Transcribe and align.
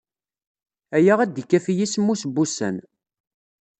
Aya 0.95 1.13
ad 1.23 1.31
d-ikafi 1.33 1.73
i 1.85 1.87
semmus 1.87 2.23
wussan. 2.29 2.75